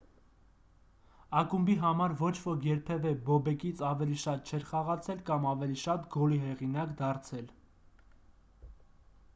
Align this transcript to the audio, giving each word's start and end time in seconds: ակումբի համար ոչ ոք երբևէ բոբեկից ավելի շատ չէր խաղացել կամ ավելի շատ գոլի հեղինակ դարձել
ակումբի 1.41 1.75
համար 1.83 2.15
ոչ 2.21 2.31
ոք 2.45 2.65
երբևէ 2.69 3.11
բոբեկից 3.27 3.83
ավելի 3.91 4.17
շատ 4.25 4.51
չէր 4.53 4.65
խաղացել 4.71 5.23
կամ 5.29 5.47
ավելի 5.51 5.79
շատ 5.85 6.11
գոլի 6.17 6.43
հեղինակ 6.47 6.99
դարձել 7.03 7.55